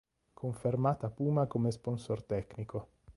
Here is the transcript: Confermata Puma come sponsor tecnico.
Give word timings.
Confermata 0.33 1.11
Puma 1.11 1.45
come 1.45 1.69
sponsor 1.69 2.23
tecnico. 2.23 2.87